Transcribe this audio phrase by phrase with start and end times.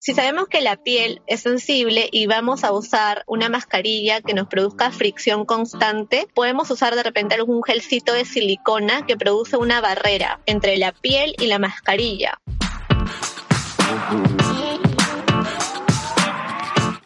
[0.00, 4.46] Si sabemos que la piel es sensible y vamos a usar una mascarilla que nos
[4.46, 10.40] produzca fricción constante, podemos usar de repente algún gelcito de silicona que produce una barrera
[10.46, 12.40] entre la piel y la mascarilla.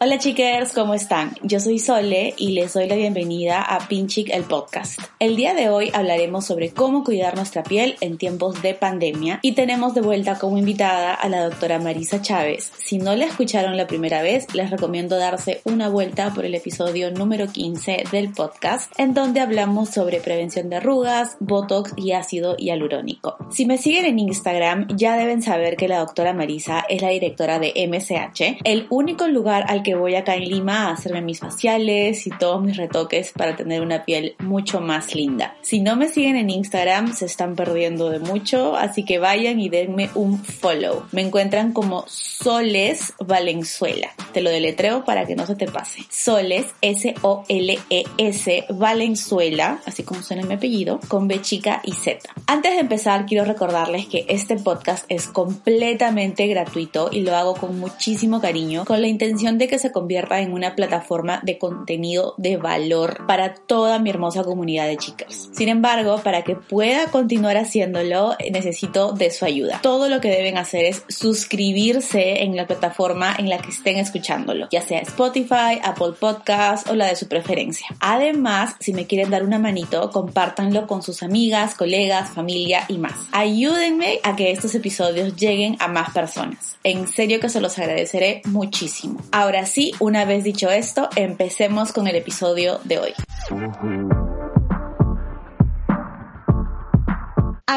[0.05, 1.37] Hola chicos, ¿cómo están?
[1.45, 4.99] Yo soy Sole y les doy la bienvenida a Pinchic el podcast.
[5.21, 9.53] El día de hoy hablaremos sobre cómo cuidar nuestra piel en tiempos de pandemia y
[9.53, 12.73] tenemos de vuelta como invitada a la doctora Marisa Chávez.
[12.79, 17.13] Si no la escucharon la primera vez, les recomiendo darse una vuelta por el episodio
[17.13, 23.37] número 15 del podcast en donde hablamos sobre prevención de arrugas, botox y ácido hialurónico.
[23.53, 27.61] Si me siguen en Instagram ya deben saber que la doctora Marisa es la directora
[27.61, 32.27] de MSH, el único lugar al que voy acá en Lima a hacerme mis faciales
[32.27, 35.57] y todos mis retoques para tener una piel mucho más linda.
[35.63, 39.69] Si no me siguen en Instagram se están perdiendo de mucho, así que vayan y
[39.69, 41.05] denme un follow.
[41.13, 44.11] Me encuentran como Soles Valenzuela.
[44.33, 46.03] Te lo deletreo para que no se te pase.
[46.11, 52.31] Soles, S-O-L-E-S, Valenzuela, así como suena mi apellido, con B chica y Z.
[52.47, 57.79] Antes de empezar, quiero recordarles que este podcast es completamente gratuito y lo hago con
[57.79, 62.57] muchísimo cariño, con la intención de que se convierta en una plataforma de contenido de
[62.57, 65.51] valor para toda mi hermosa comunidad de chicas.
[65.53, 69.81] Sin embargo, para que pueda continuar haciéndolo, necesito de su ayuda.
[69.83, 74.69] Todo lo que deben hacer es suscribirse en la plataforma en la que estén escuchándolo,
[74.71, 77.87] ya sea Spotify, Apple Podcast o la de su preferencia.
[78.01, 83.15] Además, si me quieren dar una manito, compártanlo con sus amigas, colegas, familia y más.
[83.33, 86.79] Ayúdenme a que estos episodios lleguen a más personas.
[86.85, 89.21] En serio que se los agradeceré muchísimo.
[89.31, 93.15] Ahora sí, una vez dicho esto, empecemos con el episodio de hoy.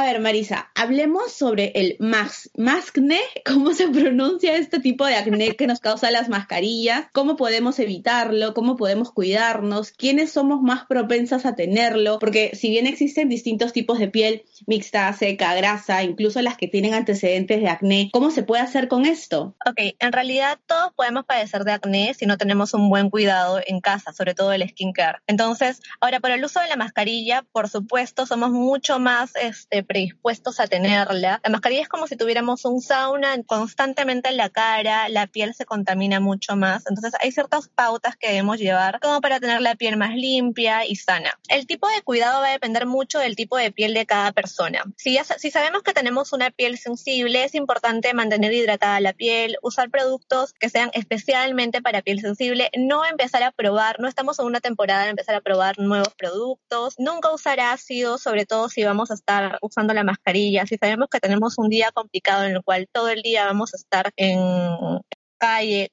[0.06, 5.68] Ver, Marisa, hablemos sobre el max, mascne, cómo se pronuncia este tipo de acné que
[5.68, 11.56] nos causa las mascarillas, cómo podemos evitarlo, cómo podemos cuidarnos, quiénes somos más propensas a
[11.56, 16.68] tenerlo, porque si bien existen distintos tipos de piel, mixta, seca, grasa, incluso las que
[16.68, 19.56] tienen antecedentes de acné, ¿cómo se puede hacer con esto?
[19.68, 23.82] Ok, en realidad todos podemos padecer de acné si no tenemos un buen cuidado en
[23.82, 25.20] casa, sobre todo el skincare.
[25.28, 30.60] Entonces, ahora por el uso de la mascarilla, por supuesto, somos mucho más este, predispuestos
[30.60, 31.40] a tenerla.
[31.42, 35.64] La mascarilla es como si tuviéramos un sauna constantemente en la cara, la piel se
[35.64, 36.84] contamina mucho más.
[36.90, 40.98] Entonces hay ciertas pautas que debemos llevar como para tener la piel más limpia y
[40.98, 41.40] sana.
[41.48, 44.84] El tipo de cuidado va a depender mucho del tipo de piel de cada persona.
[44.98, 45.18] Si,
[45.50, 50.70] sabemos que tenemos una piel sensible, es importante mantener hidratada la piel, usar productos que
[50.70, 55.12] sean especialmente para piel sensible, no empezar a probar, no estamos en una temporada de
[55.12, 59.85] empezar a probar nuevos productos, nunca usar ácido, sobre todo si vamos a estar usando
[59.94, 63.46] la mascarilla, si sabemos que tenemos un día complicado en el cual todo el día
[63.46, 64.40] vamos a estar en,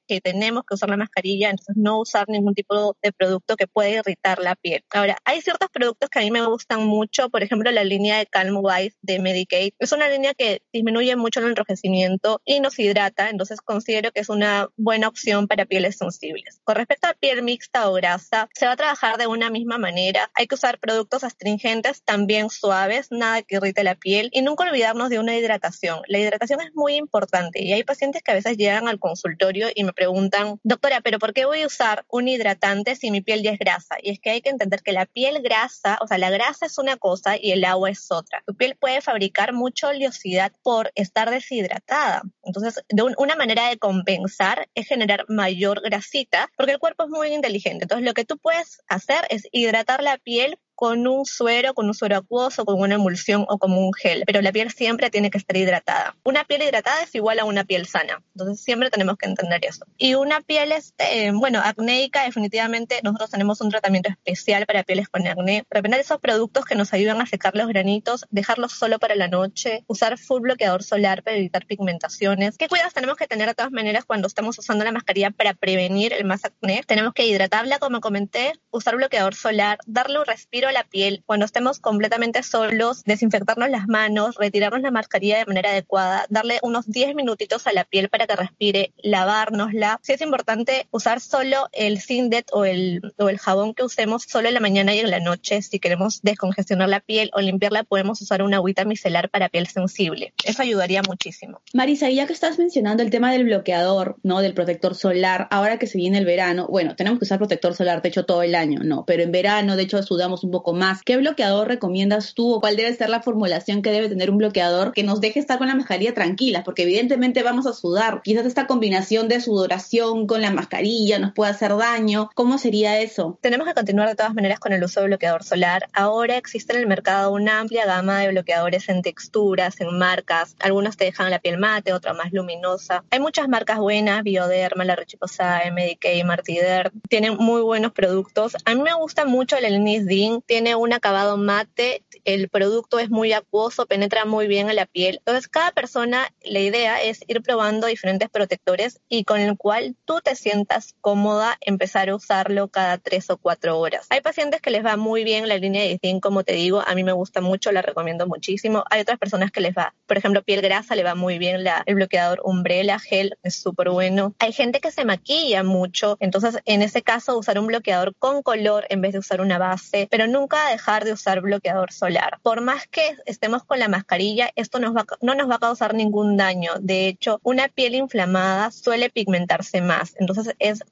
[0.07, 3.89] que tenemos que usar la mascarilla, entonces no usar ningún tipo de producto que pueda
[3.89, 4.83] irritar la piel.
[4.91, 8.25] Ahora, hay ciertos productos que a mí me gustan mucho, por ejemplo, la línea de
[8.25, 9.73] Calm White de Medicaid.
[9.79, 14.29] Es una línea que disminuye mucho el enrojecimiento y nos hidrata, entonces considero que es
[14.29, 16.59] una buena opción para pieles sensibles.
[16.63, 20.31] Con respecto a piel mixta o grasa, se va a trabajar de una misma manera.
[20.33, 25.09] Hay que usar productos astringentes, también suaves, nada que irrite la piel y nunca olvidarnos
[25.09, 26.01] de una hidratación.
[26.07, 29.42] La hidratación es muy importante y hay pacientes que a veces llegan al consultorio
[29.75, 33.43] y me preguntan, doctora, pero ¿por qué voy a usar un hidratante si mi piel
[33.43, 33.95] ya es grasa?
[34.01, 36.77] Y es que hay que entender que la piel grasa, o sea, la grasa es
[36.77, 38.41] una cosa y el agua es otra.
[38.45, 42.23] Tu piel puede fabricar mucha oleosidad por estar deshidratada.
[42.43, 42.83] Entonces,
[43.17, 47.83] una manera de compensar es generar mayor grasita, porque el cuerpo es muy inteligente.
[47.83, 51.93] Entonces, lo que tú puedes hacer es hidratar la piel con un suero, con un
[51.93, 55.37] suero acuoso, con una emulsión o como un gel, pero la piel siempre tiene que
[55.37, 56.17] estar hidratada.
[56.23, 59.85] Una piel hidratada es igual a una piel sana, entonces siempre tenemos que entender eso.
[59.97, 65.25] Y una piel, este, bueno, acnéica, definitivamente nosotros tenemos un tratamiento especial para pieles con
[65.25, 65.63] acné.
[65.69, 69.85] Repetir esos productos que nos ayudan a secar los granitos, dejarlos solo para la noche,
[69.87, 72.57] usar full bloqueador solar para evitar pigmentaciones.
[72.57, 76.11] ¿Qué cuidados tenemos que tener de todas maneras cuando estamos usando la mascarilla para prevenir
[76.11, 76.83] el más acné?
[76.85, 81.79] Tenemos que hidratarla, como comenté, usar bloqueador solar, darle un respiro la piel, cuando estemos
[81.79, 87.67] completamente solos, desinfectarnos las manos, retirarnos la mascarilla de manera adecuada, darle unos 10 minutitos
[87.67, 89.99] a la piel para que respire, lavárnosla.
[90.03, 94.47] Si es importante usar solo el Sindet o el, o el jabón que usemos solo
[94.47, 95.61] en la mañana y en la noche.
[95.61, 100.33] Si queremos descongestionar la piel o limpiarla, podemos usar una agüita micelar para piel sensible.
[100.43, 101.61] Eso ayudaría muchísimo.
[101.73, 104.41] Marisa, ya que estás mencionando el tema del bloqueador, ¿no?
[104.41, 108.01] Del protector solar, ahora que se viene el verano, bueno, tenemos que usar protector solar,
[108.01, 109.05] de hecho, todo el año, ¿no?
[109.05, 111.01] Pero en verano, de hecho, sudamos un poco más.
[111.03, 114.93] ¿Qué bloqueador recomiendas tú o cuál debe ser la formulación que debe tener un bloqueador
[114.93, 116.63] que nos deje estar con la mascarilla tranquila?
[116.63, 118.21] Porque evidentemente vamos a sudar.
[118.23, 122.29] Quizás esta combinación de sudoración con la mascarilla nos puede hacer daño.
[122.35, 123.37] ¿Cómo sería eso?
[123.41, 125.89] Tenemos que continuar de todas maneras con el uso de bloqueador solar.
[125.91, 130.55] Ahora existe en el mercado una amplia gama de bloqueadores en texturas, en marcas.
[130.59, 133.03] Algunos te dejan la piel mate, otra más luminosa.
[133.09, 136.91] Hay muchas marcas buenas, Bioderma, La Roche-Posay, Medicaid, Martider.
[137.09, 138.55] Tienen muy buenos productos.
[138.65, 140.42] A mí me gusta mucho el Elnis Dean.
[140.45, 145.17] Tiene un acabado mate, el producto es muy acuoso, penetra muy bien a la piel.
[145.19, 150.19] Entonces, cada persona, la idea es ir probando diferentes protectores y con el cual tú
[150.21, 154.07] te sientas cómoda empezar a usarlo cada tres o cuatro horas.
[154.09, 156.95] Hay pacientes que les va muy bien la línea de Dean, como te digo, a
[156.95, 158.83] mí me gusta mucho, la recomiendo muchísimo.
[158.89, 161.95] Hay otras personas que les va, por ejemplo, piel grasa, le va muy bien el
[161.95, 164.33] bloqueador Umbrella Gel, es súper bueno.
[164.39, 168.85] Hay gente que se maquilla mucho, entonces en ese caso usar un bloqueador con color
[168.89, 172.39] en vez de usar una base, pero nunca dejar de usar bloqueador solar.
[172.43, 174.91] Por más que estemos con la mascarilla, esto no
[175.35, 176.71] nos va a causar ningún daño.
[176.81, 180.83] De hecho, una piel inflamada suele pigmentarse más, entonces es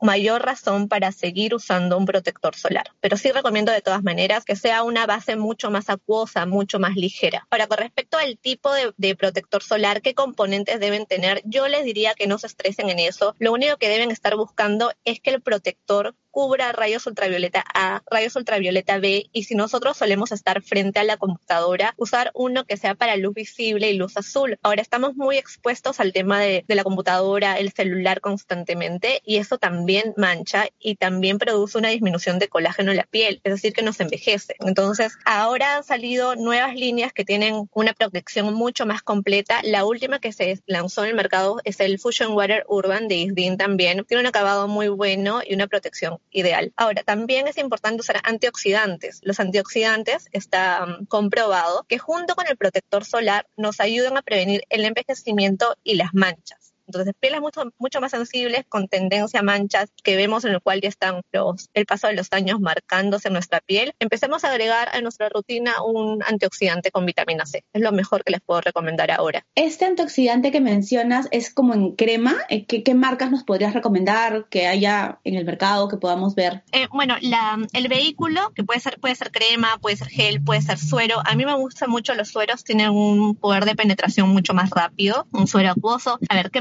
[0.00, 2.90] mayor razón para seguir usando un protector solar.
[3.00, 6.96] Pero sí recomiendo de todas maneras que sea una base mucho más acuosa, mucho más
[6.96, 7.46] ligera.
[7.50, 11.84] Ahora, con respecto al tipo de, de, protector solar, qué componentes deben tener, yo les
[11.84, 13.34] diría que no se estresen en eso.
[13.38, 18.34] Lo único que deben estar buscando es que el protector cubra rayos ultravioleta A, rayos
[18.34, 22.96] ultravioleta B y si nosotros solemos estar frente a la computadora, usar uno que sea
[22.96, 24.58] para luz visible y luz azul.
[24.62, 29.58] Ahora estamos muy expuestos al tema de, de la computadora, el celular constantemente y eso
[29.58, 33.82] también mancha y también produce una disminución de colágeno en la piel, es decir, que
[33.82, 34.56] nos envejece.
[34.60, 39.60] Entonces, ahora han salido nuevas líneas que tienen una protección mucho más completa.
[39.62, 43.56] La última que se lanzó en el mercado es el Fusion Water Urban de Isdin
[43.58, 44.04] también.
[44.06, 46.72] Tiene un acabado muy bueno y una protección ideal.
[46.76, 49.20] Ahora, también es importante usar antioxidantes.
[49.22, 54.84] Los antioxidantes está comprobado que junto con el protector solar nos ayudan a prevenir el
[54.84, 56.61] envejecimiento y las manchas.
[56.86, 60.80] Entonces, pieles mucho, mucho más sensibles con tendencia a manchas que vemos en el cual
[60.80, 64.88] ya están los, el paso de los años marcándose en nuestra piel, empecemos a agregar
[64.92, 67.64] a nuestra rutina un antioxidante con vitamina C.
[67.72, 69.44] Es lo mejor que les puedo recomendar ahora.
[69.54, 72.36] Este antioxidante que mencionas es como en crema.
[72.48, 76.62] Eh, ¿Qué, qué marcas nos podrías recomendar que haya en el mercado que podamos ver?
[76.72, 80.62] Eh, bueno, la, el vehículo, que puede ser, puede ser crema, puede ser gel, puede
[80.62, 81.22] ser suero.
[81.24, 85.26] A mí me gustan mucho los sueros, tienen un poder de penetración mucho más rápido,
[85.32, 86.18] un suero acuoso.
[86.28, 86.60] A ver, ¿qué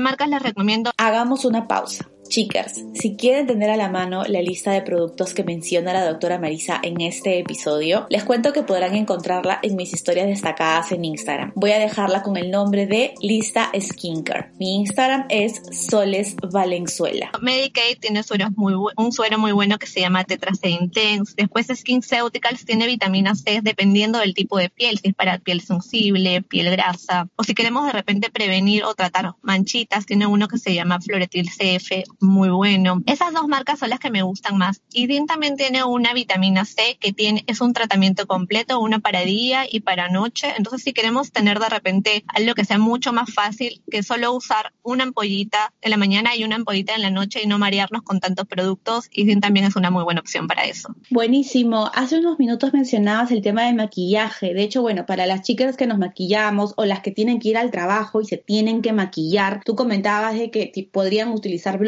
[0.97, 2.09] Hagamos una pausa.
[2.31, 6.39] Chicas, si quieren tener a la mano la lista de productos que menciona la doctora
[6.39, 11.51] Marisa en este episodio, les cuento que podrán encontrarla en mis historias destacadas en Instagram.
[11.55, 14.51] Voy a dejarla con el nombre de Lista Skincare.
[14.57, 17.31] Mi Instagram es Soles Valenzuela.
[17.41, 21.33] Medicaid tiene sueros muy un suero muy bueno que se llama Tetra C Intense.
[21.35, 26.41] Después SkinCeuticals tiene vitamina C dependiendo del tipo de piel, si es para piel sensible,
[26.43, 30.73] piel grasa, o si queremos de repente prevenir o tratar manchitas, tiene uno que se
[30.73, 33.01] llama Floretil CF muy bueno.
[33.05, 34.81] Esas dos marcas son las que me gustan más.
[34.93, 39.21] Y DIN también tiene una vitamina C que tiene, es un tratamiento completo, uno para
[39.21, 40.53] día y para noche.
[40.57, 44.73] Entonces, si queremos tener de repente algo que sea mucho más fácil que solo usar
[44.83, 48.19] una ampollita en la mañana y una ampollita en la noche y no marearnos con
[48.19, 50.95] tantos productos, y DIN también es una muy buena opción para eso.
[51.09, 51.89] Buenísimo.
[51.93, 54.53] Hace unos minutos mencionabas el tema de maquillaje.
[54.53, 57.57] De hecho, bueno, para las chicas que nos maquillamos o las que tienen que ir
[57.57, 61.79] al trabajo y se tienen que maquillar, tú comentabas de que podrían utilizar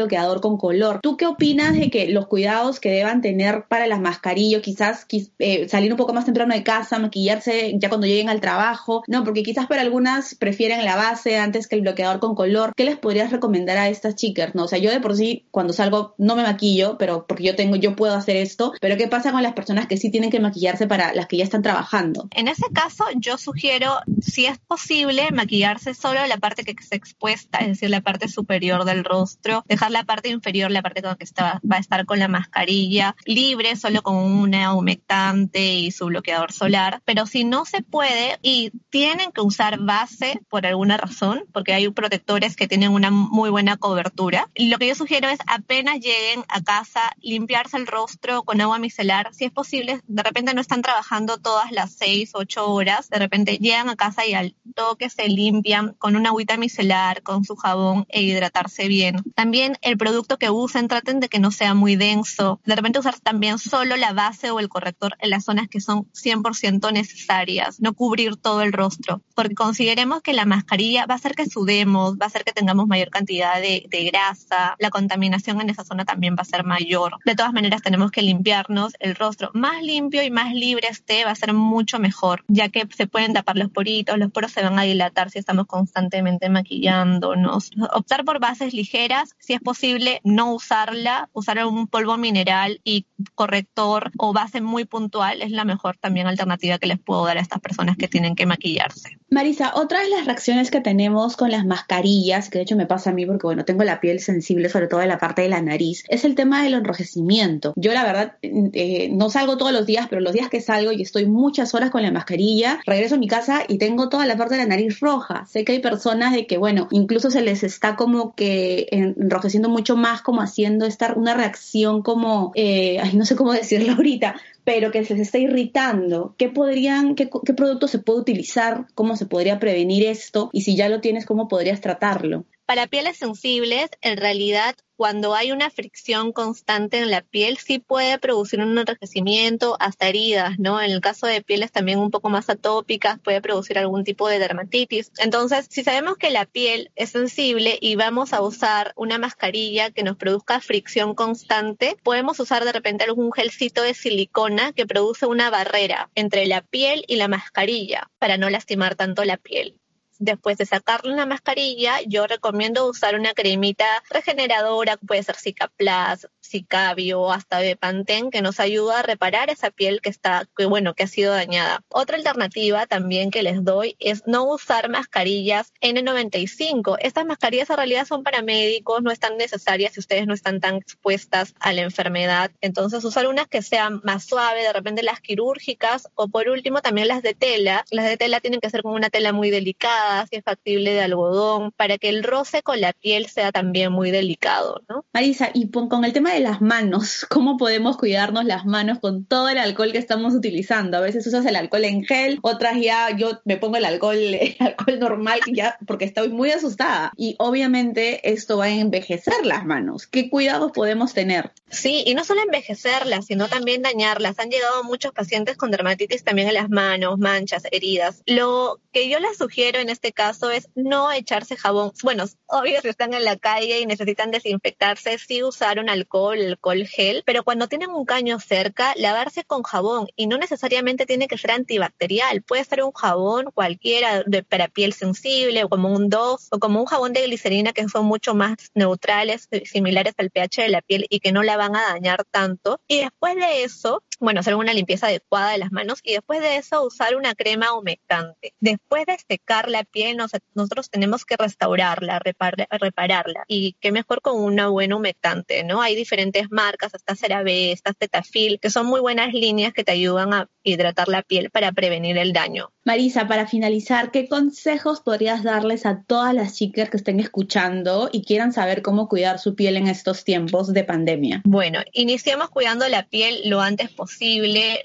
[0.42, 1.00] con color.
[1.02, 5.06] ¿Tú qué opinas de que los cuidados que deban tener para las mascarillas, quizás
[5.40, 9.04] eh, salir un poco más temprano de casa, maquillarse ya cuando lleguen al trabajo?
[9.08, 12.74] No, porque quizás para algunas prefieren la base antes que el bloqueador con color.
[12.76, 14.56] ¿Qué les podrías recomendar a estas chicas?
[14.56, 17.56] No, o sea, yo de por sí cuando salgo no me maquillo, pero porque yo
[17.56, 18.74] tengo, yo puedo hacer esto.
[18.80, 21.44] Pero ¿qué pasa con las personas que sí tienen que maquillarse para las que ya
[21.44, 22.28] están trabajando?
[22.32, 27.60] En ese caso, yo sugiero, si es posible, maquillarse solo la parte que se expuesta,
[27.60, 31.60] es decir, la parte superior del rostro, dejar la parte inferior, la parte que está,
[31.70, 37.02] va a estar con la mascarilla libre, solo con una humectante y su bloqueador solar.
[37.06, 41.90] Pero si no se puede y tienen que usar base por alguna razón, porque hay
[41.90, 46.62] protectores que tienen una muy buena cobertura, lo que yo sugiero es apenas lleguen a
[46.62, 49.30] casa, limpiarse el rostro con agua micelar.
[49.34, 53.58] Si es posible, de repente no están trabajando todas las 6, 8 horas, de repente
[53.58, 58.06] llegan a casa y al toque se limpian con una agüita micelar, con su jabón
[58.10, 59.24] e hidratarse bien.
[59.36, 62.60] También el producto que usen traten de que no sea muy denso.
[62.66, 66.06] De repente usar también solo la base o el corrector en las zonas que son
[66.12, 71.36] 100% necesarias, no cubrir todo el rostro, porque consideremos que la mascarilla va a hacer
[71.36, 75.70] que sudemos, va a hacer que tengamos mayor cantidad de, de grasa, la contaminación en
[75.70, 77.18] esa zona también va a ser mayor.
[77.26, 79.52] De todas maneras tenemos que limpiarnos el rostro.
[79.54, 83.34] Más limpio y más libre esté va a ser mucho mejor, ya que se pueden
[83.34, 87.72] tapar los poritos, los poros se van a dilatar si estamos constantemente maquillándonos.
[87.94, 89.83] Optar por bases ligeras, si es posible
[90.24, 95.98] no usarla, usar un polvo mineral y corrector o base muy puntual es la mejor
[95.98, 99.18] también alternativa que les puedo dar a estas personas que tienen que maquillarse.
[99.30, 103.10] Marisa, otra de las reacciones que tenemos con las mascarillas, que de hecho me pasa
[103.10, 105.62] a mí porque bueno, tengo la piel sensible sobre todo en la parte de la
[105.62, 107.74] nariz, es el tema del enrojecimiento.
[107.76, 111.02] Yo la verdad eh, no salgo todos los días, pero los días que salgo y
[111.02, 114.56] estoy muchas horas con la mascarilla, regreso a mi casa y tengo toda la parte
[114.56, 115.46] de la nariz roja.
[115.48, 119.98] Sé que hay personas de que bueno, incluso se les está como que enrojeciendo mucho
[119.98, 124.92] más, como haciendo esta una reacción como, eh, ay, no sé cómo decirlo ahorita, pero
[124.92, 128.88] que se les está irritando, ¿qué podrían, qué, qué producto se puede utilizar?
[128.96, 130.50] ¿Cómo se podría prevenir esto?
[130.54, 132.46] Y si ya lo tienes, ¿cómo podrías tratarlo?
[132.66, 138.18] Para pieles sensibles, en realidad, cuando hay una fricción constante en la piel, sí puede
[138.20, 140.82] producir un enrojecimiento, hasta heridas, ¿no?
[140.82, 144.40] En el caso de pieles también un poco más atópicas, puede producir algún tipo de
[144.40, 145.12] dermatitis.
[145.18, 150.04] Entonces, si sabemos que la piel es sensible y vamos a usar una mascarilla que
[150.04, 155.50] nos produzca fricción constante, podemos usar de repente algún gelcito de silicona que produce una
[155.50, 159.83] barrera entre la piel y la mascarilla para no lastimar tanto la piel
[160.24, 167.32] después de sacarle una mascarilla, yo recomiendo usar una cremita regeneradora, puede ser Cicaplast, Cicabio
[167.32, 171.08] hasta Bepantén, que nos ayuda a reparar esa piel que está, que bueno, que ha
[171.08, 171.84] sido dañada.
[171.90, 176.98] Otra alternativa también que les doy es no usar mascarillas N95.
[177.00, 180.76] Estas mascarillas en realidad son para médicos, no están necesarias si ustedes no están tan
[180.76, 182.52] expuestas a la enfermedad.
[182.62, 187.08] Entonces, usar unas que sean más suaves, de repente las quirúrgicas o por último también
[187.08, 187.86] las de tela.
[187.90, 191.02] Las de tela tienen que ser con una tela muy delicada si es factible de
[191.02, 195.06] algodón, para que el roce con la piel sea también muy delicado, ¿no?
[195.14, 199.50] Marisa, y con el tema de las manos, ¿cómo podemos cuidarnos las manos con todo
[199.50, 200.98] el alcohol que estamos utilizando?
[200.98, 204.56] A veces usas el alcohol en gel, otras ya yo me pongo el alcohol, el
[204.60, 207.12] alcohol normal ya porque estoy muy asustada.
[207.18, 210.08] Y obviamente esto va a envejecer las manos.
[210.08, 211.52] ¿Qué cuidados podemos tener?
[211.70, 214.40] Sí, y no solo envejecerlas, sino también dañarlas.
[214.40, 218.22] Han llegado muchos pacientes con dermatitis también en las manos, manchas, heridas.
[218.26, 221.92] Lo que yo les sugiero en este caso es no echarse jabón.
[222.04, 226.86] Bueno, obvio si están en la calle y necesitan desinfectarse, sí usar un alcohol, alcohol
[226.86, 231.38] gel, pero cuando tienen un caño cerca, lavarse con jabón y no necesariamente tiene que
[231.38, 232.42] ser antibacterial.
[232.42, 236.80] Puede ser un jabón cualquiera de, para piel sensible o como un Dove o como
[236.80, 241.06] un jabón de glicerina que son mucho más neutrales, similares al pH de la piel
[241.10, 242.80] y que no la van a dañar tanto.
[242.88, 246.56] Y después de eso, bueno, hacer una limpieza adecuada de las manos y después de
[246.56, 248.54] eso usar una crema humectante.
[248.62, 253.44] Después de secar la piel, nosotros tenemos que restaurarla, repararla.
[253.48, 255.82] Y qué mejor con una buena humectante, ¿no?
[255.82, 260.34] Hay diferentes marcas, hasta CeraVe, hasta Cetaphil, que son muy buenas líneas que te ayudan
[260.34, 262.72] a hidratar la piel para prevenir el daño.
[262.86, 268.24] Marisa, para finalizar, ¿qué consejos podrías darles a todas las chicas que estén escuchando y
[268.24, 271.42] quieran saber cómo cuidar su piel en estos tiempos de pandemia?
[271.46, 274.13] Bueno, iniciemos cuidando la piel lo antes posible.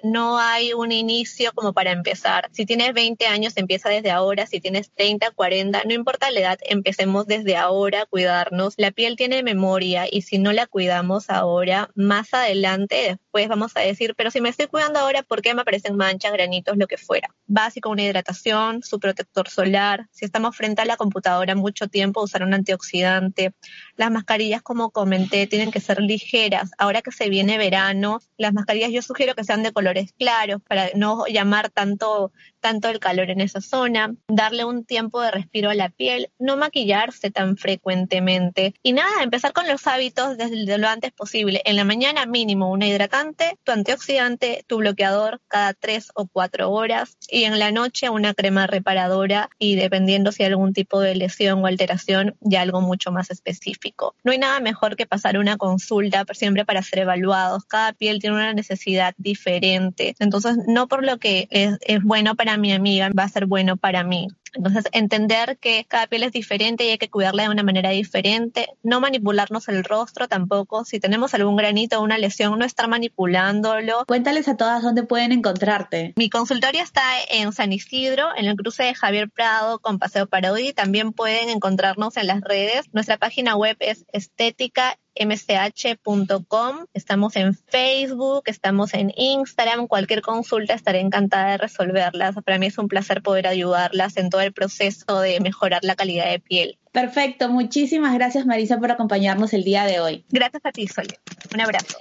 [0.03, 2.49] No hay un inicio como para empezar.
[2.53, 4.47] Si tienes 20 años, empieza desde ahora.
[4.47, 8.75] Si tienes 30, 40, no importa la edad, empecemos desde ahora a cuidarnos.
[8.77, 13.81] La piel tiene memoria y si no la cuidamos ahora, más adelante, después vamos a
[13.81, 16.97] decir, pero si me estoy cuidando ahora, ¿por qué me aparecen manchas, granitos, lo que
[16.97, 17.35] fuera?
[17.47, 20.09] Básico, una hidratación, su protector solar.
[20.11, 23.53] Si estamos frente a la computadora mucho tiempo, usar un antioxidante.
[23.97, 26.71] Las mascarillas, como comenté, tienen que ser ligeras.
[26.79, 30.91] Ahora que se viene verano, las mascarillas yo sugiero que sean de colores claros para
[30.95, 35.75] no llamar tanto tanto el calor en esa zona, darle un tiempo de respiro a
[35.75, 41.13] la piel, no maquillarse tan frecuentemente y nada, empezar con los hábitos desde lo antes
[41.13, 41.63] posible.
[41.65, 47.17] En la mañana mínimo una hidratante, tu antioxidante, tu bloqueador cada tres o cuatro horas
[47.29, 51.63] y en la noche una crema reparadora y dependiendo si hay algún tipo de lesión
[51.63, 54.15] o alteración, ya algo mucho más específico.
[54.25, 57.65] No hay nada mejor que pasar una consulta siempre para ser evaluados.
[57.65, 60.15] Cada piel tiene una necesidad diferente.
[60.19, 63.77] Entonces, no por lo que es, es bueno para mi amiga va a ser bueno
[63.77, 64.29] para mí.
[64.55, 68.69] Entonces, entender que cada piel es diferente y hay que cuidarla de una manera diferente.
[68.83, 70.85] No manipularnos el rostro tampoco.
[70.85, 74.05] Si tenemos algún granito o una lesión, no estar manipulándolo.
[74.07, 76.13] Cuéntales a todas dónde pueden encontrarte.
[76.17, 80.73] Mi consultorio está en San Isidro, en el cruce de Javier Prado con Paseo Parodi.
[80.73, 82.87] También pueden encontrarnos en las redes.
[82.93, 91.01] Nuestra página web es estética mch.com, estamos en Facebook, estamos en Instagram, cualquier consulta estaré
[91.01, 92.37] encantada de resolverlas.
[92.45, 96.31] Para mí es un placer poder ayudarlas en todo el proceso de mejorar la calidad
[96.31, 96.79] de piel.
[96.93, 100.25] Perfecto, muchísimas gracias Marisa por acompañarnos el día de hoy.
[100.31, 101.19] Gracias a ti, Sole.
[101.55, 101.99] Un abrazo.